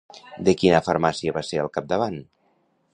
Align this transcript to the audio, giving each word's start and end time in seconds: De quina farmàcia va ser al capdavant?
De 0.47 0.55
quina 0.61 0.79
farmàcia 0.87 1.37
va 1.37 1.45
ser 1.51 1.63
al 1.65 1.73
capdavant? 1.77 2.21